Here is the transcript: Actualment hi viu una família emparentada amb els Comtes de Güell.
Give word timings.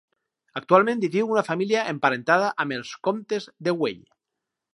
Actualment 0.61 1.03
hi 1.03 1.09
viu 1.15 1.29
una 1.35 1.43
família 1.49 1.83
emparentada 1.91 2.49
amb 2.65 2.79
els 2.79 2.95
Comtes 3.09 3.47
de 3.69 3.77
Güell. 3.83 4.03